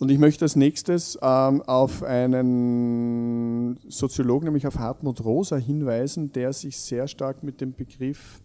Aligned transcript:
Und 0.00 0.12
ich 0.12 0.18
möchte 0.20 0.44
als 0.44 0.54
nächstes 0.54 1.18
ähm, 1.20 1.60
auf 1.62 2.04
einen 2.04 3.80
Soziologen, 3.88 4.44
nämlich 4.44 4.68
auf 4.68 4.78
Hartmut 4.78 5.24
Rosa, 5.24 5.56
hinweisen, 5.56 6.30
der 6.30 6.52
sich 6.52 6.78
sehr 6.78 7.08
stark 7.08 7.42
mit 7.42 7.60
dem 7.60 7.74
Begriff 7.74 8.40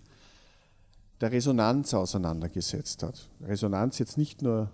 der 1.21 1.31
Resonanz 1.31 1.94
auseinandergesetzt 1.94 3.04
hat. 3.04 3.29
Resonanz 3.39 4.00
jetzt 4.00 4.18
nicht 4.18 4.42
nur 4.42 4.71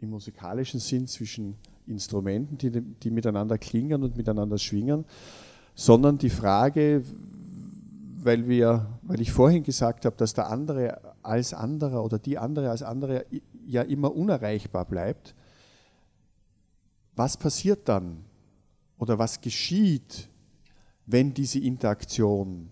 im 0.00 0.10
musikalischen 0.10 0.78
Sinn 0.78 1.08
zwischen 1.08 1.56
Instrumenten, 1.88 2.56
die, 2.58 2.80
die 2.80 3.10
miteinander 3.10 3.58
klingen 3.58 4.04
und 4.04 4.16
miteinander 4.16 4.58
schwingen, 4.58 5.06
sondern 5.74 6.16
die 6.16 6.30
Frage, 6.30 7.02
weil, 8.22 8.46
wir, 8.46 8.86
weil 9.02 9.20
ich 9.20 9.32
vorhin 9.32 9.64
gesagt 9.64 10.04
habe, 10.04 10.14
dass 10.16 10.32
der 10.32 10.48
andere 10.48 11.00
als 11.24 11.54
anderer 11.54 12.04
oder 12.04 12.20
die 12.20 12.38
andere 12.38 12.70
als 12.70 12.84
andere 12.84 13.26
ja 13.66 13.82
immer 13.82 14.14
unerreichbar 14.14 14.84
bleibt, 14.84 15.34
was 17.20 17.36
passiert 17.36 17.86
dann 17.86 18.24
oder 18.96 19.18
was 19.18 19.42
geschieht, 19.42 20.30
wenn 21.04 21.34
diese 21.34 21.58
Interaktion, 21.58 22.70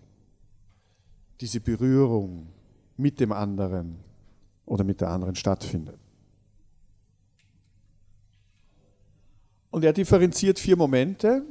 diese 1.39 1.61
Berührung 1.61 2.49
mit 2.97 3.21
dem 3.21 3.31
anderen 3.31 3.99
oder 4.65 4.85
mit 4.85 5.03
der 5.03 5.11
anderen 5.11 5.35
stattfindet? 5.35 5.99
Und 9.71 9.85
er 9.85 9.93
differenziert 9.93 10.59
vier 10.59 10.79
Momente 10.79 11.45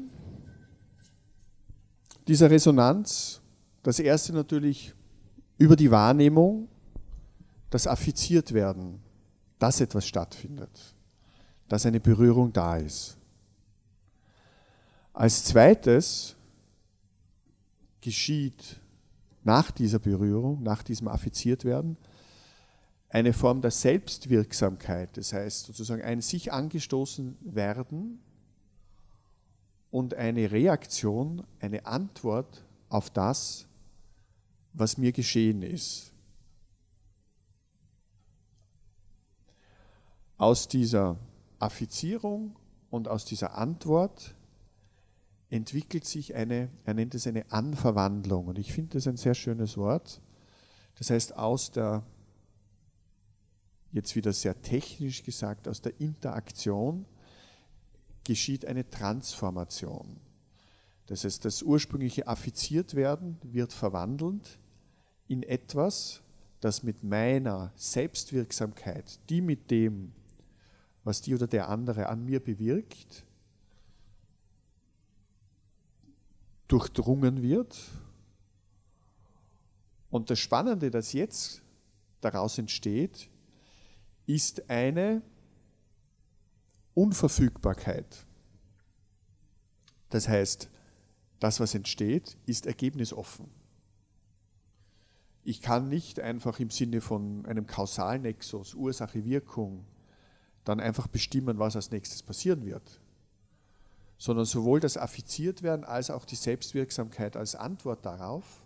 dieser 2.27 2.49
Resonanz. 2.49 3.41
Das 3.83 3.99
erste 3.99 4.33
natürlich 4.33 4.95
über 5.59 5.75
die 5.75 5.91
Wahrnehmung, 5.91 6.67
das 7.69 7.85
affiziert 7.85 8.55
werden, 8.55 8.99
dass 9.59 9.81
etwas 9.81 10.07
stattfindet 10.07 10.96
dass 11.67 11.85
eine 11.85 11.99
Berührung 11.99 12.53
da 12.53 12.77
ist. 12.77 13.17
Als 15.13 15.45
zweites 15.45 16.35
geschieht 18.01 18.79
nach 19.43 19.71
dieser 19.71 19.99
Berührung, 19.99 20.61
nach 20.61 20.83
diesem 20.83 21.07
Affiziertwerden, 21.07 21.97
eine 23.09 23.33
Form 23.33 23.61
der 23.61 23.71
Selbstwirksamkeit, 23.71 25.15
das 25.17 25.33
heißt 25.33 25.65
sozusagen 25.65 26.01
ein 26.01 26.21
sich 26.21 26.51
angestoßen 26.51 27.37
werden 27.41 28.19
und 29.91 30.13
eine 30.13 30.51
Reaktion, 30.51 31.43
eine 31.59 31.85
Antwort 31.85 32.65
auf 32.89 33.09
das, 33.09 33.65
was 34.73 34.97
mir 34.97 35.11
geschehen 35.11 35.61
ist. 35.63 36.11
Aus 40.37 40.67
dieser 40.67 41.17
Affizierung 41.59 42.55
und 42.89 43.07
aus 43.07 43.25
dieser 43.25 43.57
Antwort 43.57 44.35
entwickelt 45.49 46.05
sich 46.05 46.35
eine, 46.35 46.69
er 46.83 46.93
nennt 46.93 47.15
es 47.15 47.27
eine 47.27 47.51
Anverwandlung. 47.51 48.47
Und 48.47 48.59
ich 48.59 48.73
finde 48.73 48.97
das 48.97 49.07
ein 49.07 49.17
sehr 49.17 49.33
schönes 49.33 49.77
Wort. 49.77 50.21
Das 50.97 51.09
heißt, 51.09 51.35
aus 51.37 51.71
der, 51.71 52.03
jetzt 53.91 54.15
wieder 54.15 54.33
sehr 54.33 54.61
technisch 54.61 55.23
gesagt, 55.23 55.67
aus 55.67 55.81
der 55.81 55.99
Interaktion 55.99 57.05
geschieht 58.23 58.65
eine 58.65 58.89
Transformation. 58.89 60.19
Das 61.05 61.23
heißt, 61.23 61.45
das 61.45 61.63
ursprüngliche 61.63 62.27
Affiziertwerden 62.27 63.37
wird 63.41 63.71
verwandelt 63.71 64.59
in 65.27 65.43
etwas, 65.43 66.21
das 66.59 66.83
mit 66.83 67.03
meiner 67.03 67.71
Selbstwirksamkeit, 67.75 69.19
die 69.29 69.41
mit 69.41 69.71
dem, 69.71 70.11
was 71.07 71.21
die 71.21 71.33
oder 71.33 71.47
der 71.47 71.69
andere 71.69 72.09
an 72.09 72.25
mir 72.25 72.41
bewirkt, 72.41 73.23
durchdrungen 76.67 77.41
wird. 77.41 77.79
Und 80.09 80.29
das 80.29 80.37
Spannende, 80.37 80.91
das 80.91 81.13
jetzt 81.13 81.61
daraus 82.19 82.57
entsteht, 82.57 83.29
ist 84.25 84.69
eine 84.69 85.21
Unverfügbarkeit. 86.93 88.25
Das 90.09 90.27
heißt, 90.27 90.69
das, 91.39 91.61
was 91.61 91.73
entsteht, 91.73 92.37
ist 92.45 92.65
ergebnisoffen. 92.65 93.49
Ich 95.45 95.61
kann 95.61 95.87
nicht 95.87 96.19
einfach 96.19 96.59
im 96.59 96.69
Sinne 96.69 96.99
von 96.99 97.45
einem 97.45 97.65
Kausalnexus, 97.65 98.73
Ursache-Wirkung, 98.73 99.85
dann 100.67 100.79
einfach 100.79 101.07
bestimmen, 101.07 101.59
was 101.59 101.75
als 101.75 101.91
nächstes 101.91 102.21
passieren 102.21 102.65
wird, 102.65 102.99
sondern 104.17 104.45
sowohl 104.45 104.79
das 104.79 104.97
Affiziertwerden 104.97 105.85
als 105.85 106.09
auch 106.09 106.25
die 106.25 106.35
Selbstwirksamkeit 106.35 107.37
als 107.37 107.55
Antwort 107.55 108.05
darauf 108.05 108.65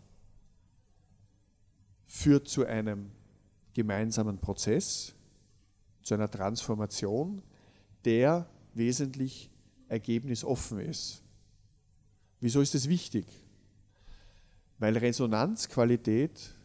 führt 2.06 2.48
zu 2.48 2.66
einem 2.66 3.12
gemeinsamen 3.74 4.38
Prozess, 4.40 5.14
zu 6.02 6.14
einer 6.16 6.30
Transformation, 6.30 7.42
der 8.04 8.50
wesentlich 8.74 9.50
ergebnisoffen 9.88 10.80
ist. 10.80 11.22
Wieso 12.40 12.62
ist 12.62 12.74
es 12.74 12.90
wichtig? 12.90 13.28
Weil 14.80 14.98
Resonanzqualität 14.98 16.56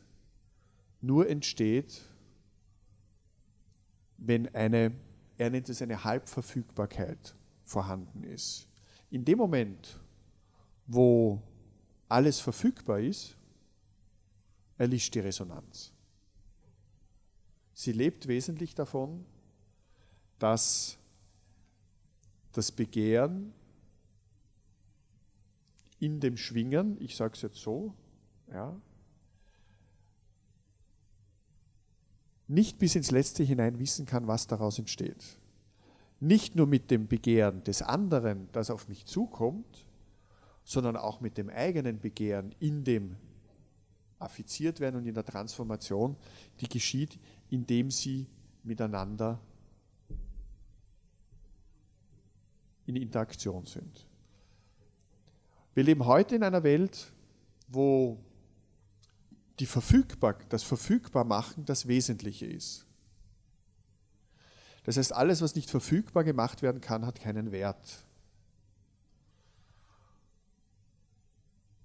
nur 1.02 1.28
entsteht, 1.28 2.00
wenn 4.16 4.52
eine 4.54 4.92
er 5.38 5.50
nennt 5.50 5.68
es 5.68 5.82
eine 5.82 6.04
Halbverfügbarkeit 6.04 7.34
vorhanden 7.64 8.24
ist. 8.24 8.68
In 9.10 9.24
dem 9.24 9.38
Moment, 9.38 10.00
wo 10.86 11.42
alles 12.08 12.40
verfügbar 12.40 13.00
ist, 13.00 13.36
erlischt 14.78 15.14
die 15.14 15.20
Resonanz. 15.20 15.92
Sie 17.74 17.92
lebt 17.92 18.26
wesentlich 18.26 18.74
davon, 18.74 19.24
dass 20.38 20.98
das 22.52 22.72
Begehren 22.72 23.52
in 25.98 26.20
dem 26.20 26.36
Schwingen, 26.36 27.00
ich 27.00 27.16
sage 27.16 27.34
es 27.34 27.42
jetzt 27.42 27.58
so, 27.58 27.94
ja, 28.50 28.74
nicht 32.48 32.78
bis 32.78 32.94
ins 32.94 33.10
Letzte 33.10 33.42
hinein 33.42 33.78
wissen 33.78 34.06
kann, 34.06 34.26
was 34.26 34.46
daraus 34.46 34.78
entsteht. 34.78 35.38
Nicht 36.20 36.56
nur 36.56 36.66
mit 36.66 36.90
dem 36.90 37.08
Begehren 37.08 37.62
des 37.64 37.82
anderen, 37.82 38.48
das 38.52 38.70
auf 38.70 38.88
mich 38.88 39.04
zukommt, 39.04 39.86
sondern 40.64 40.96
auch 40.96 41.20
mit 41.20 41.38
dem 41.38 41.48
eigenen 41.50 42.00
Begehren 42.00 42.54
in 42.58 42.84
dem 42.84 43.16
affiziert 44.18 44.80
werden 44.80 44.96
und 44.96 45.06
in 45.06 45.14
der 45.14 45.24
Transformation, 45.24 46.16
die 46.60 46.68
geschieht, 46.68 47.18
indem 47.50 47.90
sie 47.90 48.26
miteinander 48.62 49.40
in 52.86 52.96
Interaktion 52.96 53.66
sind. 53.66 54.06
Wir 55.74 55.84
leben 55.84 56.06
heute 56.06 56.36
in 56.36 56.42
einer 56.42 56.62
Welt, 56.62 57.12
wo 57.68 58.18
die 59.58 59.66
Verfügbar, 59.66 60.36
das 60.48 60.62
Verfügbarmachen 60.62 61.64
das 61.64 61.88
Wesentliche 61.88 62.46
ist. 62.46 62.86
Das 64.84 64.96
heißt, 64.96 65.12
alles, 65.12 65.40
was 65.40 65.54
nicht 65.54 65.70
verfügbar 65.70 66.22
gemacht 66.22 66.62
werden 66.62 66.80
kann, 66.80 67.06
hat 67.06 67.20
keinen 67.20 67.50
Wert. 67.50 68.04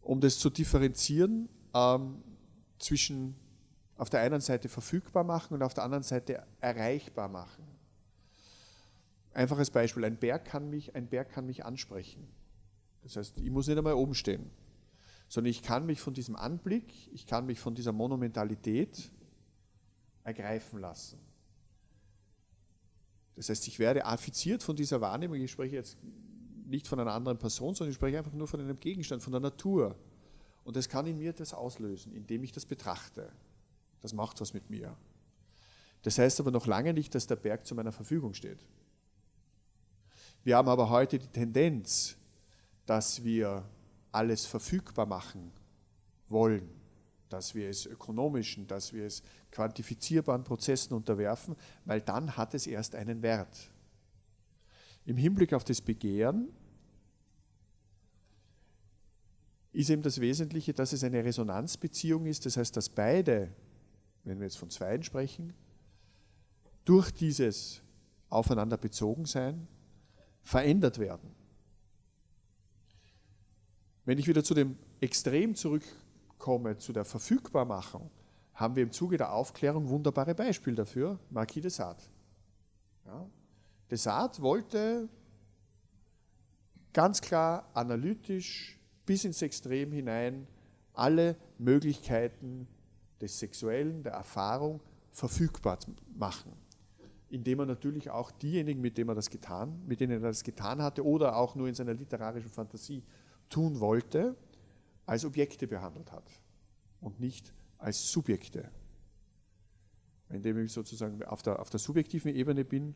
Um 0.02 0.20
das 0.20 0.38
zu 0.38 0.50
differenzieren 0.50 1.50
ähm, 1.74 2.22
zwischen 2.78 3.36
auf 3.98 4.10
der 4.10 4.22
einen 4.22 4.42
Seite 4.42 4.68
verfügbar 4.68 5.24
machen 5.24 5.54
und 5.54 5.64
auf 5.64 5.74
der 5.74 5.84
anderen 5.84 6.04
Seite 6.04 6.46
erreichbar 6.60 7.30
machen. 7.30 7.64
Einfaches 9.34 9.72
Beispiel, 9.72 10.04
ein 10.06 10.18
Berg 10.18 10.46
kann 10.46 10.70
mich, 10.70 10.96
ein 10.96 11.08
Berg 11.08 11.30
kann 11.30 11.46
mich 11.46 11.64
ansprechen. 11.64 12.28
Das 13.04 13.16
heißt, 13.16 13.38
ich 13.38 13.50
muss 13.50 13.68
nicht 13.68 13.78
einmal 13.78 13.94
oben 13.94 14.14
stehen 14.14 14.52
sondern 15.32 15.52
ich 15.52 15.64
kann 15.64 15.86
mich 15.86 16.02
von 16.02 16.14
diesem 16.14 16.36
Anblick, 16.36 16.94
ich 17.14 17.26
kann 17.26 17.46
mich 17.46 17.58
von 17.58 17.74
dieser 17.74 17.94
Monumentalität 17.94 19.10
ergreifen 20.26 20.82
lassen. 20.82 21.18
Das 23.38 23.48
heißt, 23.48 23.66
ich 23.70 23.80
werde 23.80 24.06
affiziert 24.06 24.62
von 24.62 24.76
dieser 24.76 25.00
Wahrnehmung, 25.00 25.38
ich 25.38 25.50
spreche 25.50 25.78
jetzt 25.78 25.98
nicht 26.66 26.86
von 26.86 27.00
einer 27.00 27.14
anderen 27.14 27.38
Person, 27.38 27.74
sondern 27.74 27.92
ich 27.92 27.96
spreche 27.96 28.18
einfach 28.18 28.34
nur 28.34 28.46
von 28.46 28.60
einem 28.60 28.78
Gegenstand, 28.78 29.24
von 29.24 29.32
der 29.32 29.40
Natur. 29.40 29.96
Und 30.66 30.76
das 30.76 30.90
kann 30.90 31.08
in 31.08 31.18
mir 31.18 31.32
das 31.32 31.54
auslösen, 31.54 32.12
indem 32.12 32.44
ich 32.44 32.52
das 32.52 32.66
betrachte. 32.66 33.32
Das 34.02 34.12
macht 34.12 34.42
was 34.42 34.54
mit 34.54 34.70
mir. 34.70 34.98
Das 36.02 36.20
heißt 36.20 36.42
aber 36.42 36.52
noch 36.52 36.68
lange 36.68 36.94
nicht, 36.94 37.16
dass 37.16 37.26
der 37.26 37.38
Berg 37.38 37.66
zu 37.66 37.74
meiner 37.74 37.94
Verfügung 37.94 38.34
steht. 38.34 38.60
Wir 40.44 40.58
haben 40.58 40.68
aber 40.68 40.90
heute 40.90 41.20
die 41.20 41.28
Tendenz, 41.28 42.18
dass 42.86 43.24
wir 43.24 43.64
alles 44.12 44.46
verfügbar 44.46 45.06
machen 45.06 45.52
wollen, 46.30 46.70
dass 47.30 47.56
wir 47.56 47.70
es 47.70 47.86
ökonomischen, 47.86 48.68
dass 48.68 48.94
wir 48.94 49.06
es 49.06 49.24
quantifizierbaren 49.52 50.44
Prozessen 50.44 50.94
unterwerfen, 50.94 51.56
weil 51.86 52.02
dann 52.02 52.36
hat 52.38 52.54
es 52.54 52.68
erst 52.68 52.96
einen 52.96 53.22
Wert. 53.22 53.72
Im 55.06 55.18
Hinblick 55.18 55.54
auf 55.54 55.64
das 55.64 55.82
Begehren 55.82 56.50
ist 59.74 59.90
eben 59.90 60.02
das 60.02 60.20
Wesentliche, 60.20 60.74
dass 60.74 60.94
es 60.94 61.04
eine 61.04 61.24
Resonanzbeziehung 61.24 62.26
ist. 62.26 62.46
Das 62.46 62.58
heißt, 62.58 62.76
dass 62.76 62.90
beide, 62.90 63.54
wenn 64.24 64.40
wir 64.40 64.46
jetzt 64.46 64.58
von 64.58 64.70
Zweien 64.70 65.04
sprechen, 65.04 65.54
durch 66.86 67.12
dieses 67.12 67.82
aufeinander 68.30 68.78
bezogen 68.78 69.26
sein, 69.26 69.68
verändert 70.42 71.00
werden. 71.00 71.41
Wenn 74.06 74.18
ich 74.18 74.28
wieder 74.28 74.44
zu 74.44 74.54
dem 74.54 74.78
Extrem 75.00 75.56
zurückkomme, 75.56 76.78
zu 76.78 76.92
der 76.92 77.06
Verfügbarmachung, 77.06 78.10
haben 78.54 78.76
wir 78.76 78.84
im 78.84 78.92
Zuge 78.92 79.18
der 79.18 79.34
Aufklärung 79.34 79.90
wunderbare 79.90 80.36
Beispiele 80.36 80.76
dafür, 80.76 81.20
Marquis 81.30 81.62
de 81.62 81.72
Sade. 81.72 82.04
Ja. 83.06 83.30
De 83.90 83.98
Sade 83.98 84.42
wollte 84.42 85.10
ganz 86.94 87.22
klar 87.22 87.70
analytisch 87.74 88.80
bis 89.06 89.24
ins 89.24 89.42
Extrem 89.42 89.92
hinein 89.92 90.48
alle 90.94 91.36
Möglichkeiten 91.58 92.68
des 93.22 93.40
Sexuellen, 93.40 94.04
der 94.04 94.14
Erfahrung 94.14 94.82
verfügbar 95.12 95.78
machen. 96.16 96.54
Indem 97.30 97.60
er 97.60 97.66
natürlich 97.66 98.10
auch 98.10 98.32
diejenigen, 98.32 98.82
mit 98.82 98.98
denen 98.98 99.10
er 99.10 99.16
das 99.16 99.30
getan, 99.30 99.82
mit 99.88 100.02
denen 100.02 100.14
er 100.14 100.30
das 100.30 100.44
getan 100.44 100.82
hatte 100.82 101.06
oder 101.06 101.38
auch 101.38 101.56
nur 101.56 101.68
in 101.68 101.76
seiner 101.76 101.94
literarischen 101.94 102.50
Fantasie 102.50 103.04
tun 103.52 103.80
wollte, 103.80 104.36
als 105.06 105.26
Objekte 105.26 105.68
behandelt 105.68 106.12
hat 106.12 106.24
und 107.00 107.20
nicht 107.20 107.54
als 107.78 108.12
Subjekte. 108.12 108.72
Indem 110.30 110.64
ich 110.64 110.72
sozusagen 110.72 111.24
auf 111.24 111.42
der, 111.42 111.60
auf 111.60 111.70
der 111.70 111.80
subjektiven 111.80 112.34
Ebene 112.34 112.64
bin, 112.64 112.96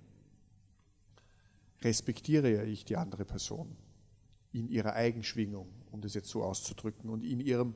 respektiere 1.81 2.63
ich 2.63 2.85
die 2.85 2.97
andere 2.97 3.25
Person 3.25 3.75
in 4.53 4.69
ihrer 4.69 4.93
Eigenschwingung, 4.93 5.67
um 5.91 6.01
das 6.01 6.13
jetzt 6.13 6.29
so 6.29 6.43
auszudrücken, 6.43 7.09
und 7.09 7.23
in 7.23 7.41
ihrem 7.41 7.75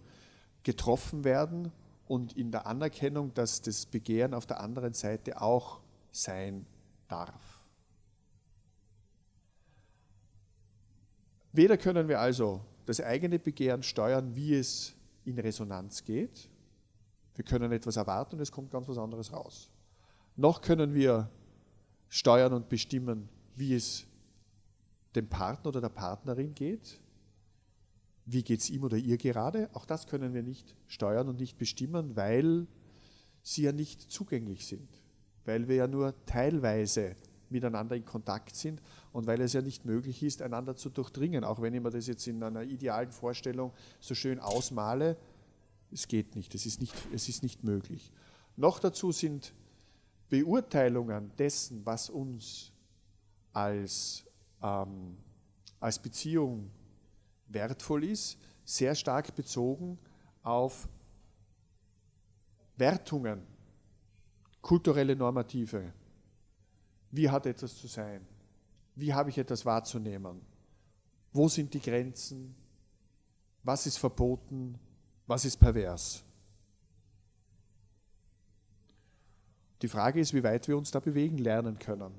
Getroffenwerden 0.64 1.72
und 2.08 2.34
in 2.34 2.52
der 2.52 2.66
Anerkennung, 2.66 3.34
dass 3.34 3.62
das 3.62 3.86
Begehren 3.86 4.34
auf 4.34 4.46
der 4.46 4.62
anderen 4.62 4.94
Seite 4.94 5.42
auch 5.42 5.82
sein 6.12 6.66
darf. 7.08 7.59
Weder 11.60 11.76
können 11.76 12.08
wir 12.08 12.22
also 12.22 12.62
das 12.86 13.02
eigene 13.02 13.38
Begehren 13.38 13.84
steuern, 13.84 14.34
wie 14.34 14.56
es 14.56 14.96
in 15.26 15.38
Resonanz 15.38 16.06
geht. 16.06 16.48
Wir 17.36 17.44
können 17.44 17.74
etwas 17.74 17.98
erwarten 17.98 18.38
und 18.38 18.42
es 18.42 18.50
kommt 18.50 18.72
ganz 18.72 18.88
was 18.88 18.98
anderes 18.98 19.34
raus. 19.34 19.70
Noch 20.38 20.62
können 20.62 20.94
wir 20.94 21.30
steuern 22.08 22.54
und 22.54 22.70
bestimmen, 22.70 23.28
wie 23.58 23.76
es 23.76 24.06
dem 25.16 25.28
Partner 25.28 25.68
oder 25.68 25.82
der 25.82 25.90
Partnerin 25.90 26.56
geht. 26.56 27.02
Wie 28.26 28.42
geht 28.42 28.62
es 28.62 28.70
ihm 28.70 28.86
oder 28.86 28.96
ihr 28.96 29.18
gerade? 29.18 29.70
Auch 29.74 29.86
das 29.86 30.08
können 30.08 30.34
wir 30.34 30.44
nicht 30.44 30.78
steuern 30.88 31.28
und 31.28 31.42
nicht 31.42 31.58
bestimmen, 31.58 32.16
weil 32.16 32.68
sie 33.44 33.64
ja 33.64 33.74
nicht 33.74 34.10
zugänglich 34.10 34.66
sind, 34.66 34.88
weil 35.44 35.68
wir 35.68 35.76
ja 35.76 35.88
nur 35.88 36.14
teilweise 36.26 37.18
miteinander 37.52 37.96
in 37.96 38.06
Kontakt 38.06 38.56
sind 38.56 38.82
und 39.12 39.28
weil 39.28 39.42
es 39.42 39.54
ja 39.54 39.62
nicht 39.62 39.86
möglich 39.86 40.24
ist, 40.24 40.42
einander 40.42 40.76
zu 40.76 40.90
durchdringen, 40.90 41.44
auch 41.44 41.62
wenn 41.62 41.74
ich 41.74 41.82
mir 41.82 41.90
das 41.90 42.08
jetzt 42.08 42.26
in 42.28 42.42
einer 42.44 42.64
idealen 42.64 43.12
Vorstellung 43.12 43.74
so 44.00 44.16
schön 44.16 44.40
ausmale, 44.40 45.18
es 45.92 46.08
geht 46.08 46.36
nicht, 46.36 46.54
es 46.54 46.66
ist 46.66 46.82
nicht, 46.82 46.94
es 47.14 47.30
ist 47.30 47.44
nicht 47.44 47.64
möglich. 47.64 48.12
Noch 48.56 48.80
dazu 48.80 49.12
sind 49.12 49.54
Beurteilungen 50.30 51.32
dessen, 51.38 51.86
was 51.86 52.10
uns 52.10 52.72
als 53.54 54.26
ähm, 54.62 55.18
als 55.80 56.00
Beziehung 56.00 56.70
wertvoll 57.48 58.04
ist, 58.04 58.38
sehr 58.66 58.96
stark 58.96 59.36
bezogen 59.36 59.98
auf 60.44 60.88
Wertungen, 62.78 63.42
kulturelle 64.62 65.16
Normative. 65.16 65.94
Wie 67.12 67.30
hat 67.30 67.46
etwas 67.46 67.76
zu 67.76 67.88
sein? 67.88 68.26
Wie 68.96 69.14
habe 69.14 69.30
ich 69.30 69.38
etwas 69.38 69.66
wahrzunehmen? 69.66 70.42
Wo 71.32 71.48
sind 71.48 71.74
die 71.74 71.82
Grenzen? 71.82 72.56
Was 73.64 73.86
ist 73.86 73.98
verboten? 73.98 74.78
Was 75.28 75.46
ist 75.46 75.58
pervers? 75.58 76.24
Die 79.82 79.88
Frage 79.88 80.20
ist, 80.20 80.34
wie 80.34 80.44
weit 80.44 80.68
wir 80.68 80.78
uns 80.78 80.92
da 80.92 81.00
bewegen 81.00 81.38
lernen 81.38 81.80
können 81.80 82.14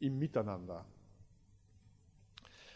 im 0.00 0.18
Miteinander. 0.18 0.84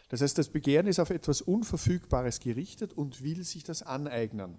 Das 0.09 0.21
heißt, 0.21 0.37
das 0.37 0.49
Begehren 0.49 0.87
ist 0.87 0.99
auf 0.99 1.09
etwas 1.09 1.41
Unverfügbares 1.41 2.39
gerichtet 2.39 2.93
und 2.93 3.21
will 3.23 3.43
sich 3.43 3.63
das 3.63 3.81
aneignen. 3.83 4.57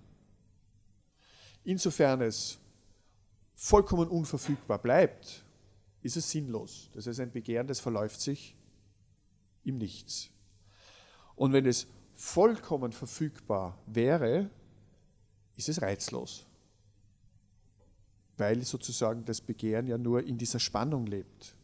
Insofern 1.65 2.21
es 2.21 2.59
vollkommen 3.55 4.09
unverfügbar 4.09 4.79
bleibt, 4.79 5.45
ist 6.09 6.17
es 6.17 6.31
sinnlos. 6.31 6.91
Das 6.95 7.07
heißt, 7.07 7.21
ein 7.21 7.31
Begehren, 7.31 7.67
das 7.67 7.81
verläuft 7.81 8.21
sich 8.21 8.57
im 9.65 9.77
Nichts. 9.77 10.31
Und 11.37 11.53
wenn 11.53 11.67
es 11.67 11.87
vollkommen 12.15 12.93
verfügbar 12.93 13.79
wäre, 13.87 14.49
ist 15.57 15.69
es 15.69 15.83
reizlos. 15.83 16.47
Weil 18.39 18.65
sozusagen 18.65 19.25
das 19.27 19.43
Begehren 19.43 19.87
ja 19.87 19.99
nur 19.99 20.25
in 20.25 20.39
dieser 20.39 20.59
Spannung 20.59 21.07
lebt. 21.07 21.55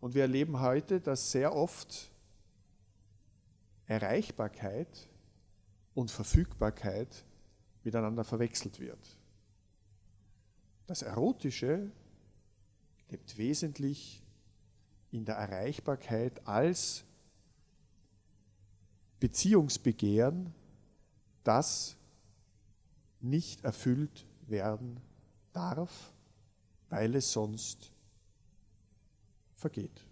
Und 0.00 0.14
wir 0.14 0.22
erleben 0.22 0.60
heute, 0.60 1.00
dass 1.00 1.32
sehr 1.32 1.52
oft 1.52 2.12
Erreichbarkeit 3.86 5.08
und 5.94 6.12
Verfügbarkeit 6.12 7.24
miteinander 7.82 8.22
verwechselt 8.22 8.78
wird. 8.78 9.18
Das 10.86 11.02
Erotische 11.02 11.90
lebt 13.10 13.36
wesentlich 13.38 14.22
in 15.10 15.24
der 15.24 15.36
Erreichbarkeit 15.36 16.46
als 16.46 17.04
Beziehungsbegehren, 19.20 20.52
das 21.44 21.96
nicht 23.20 23.64
erfüllt 23.64 24.26
werden 24.46 25.00
darf, 25.52 26.12
weil 26.90 27.14
es 27.14 27.32
sonst 27.32 27.90
vergeht. 29.54 30.05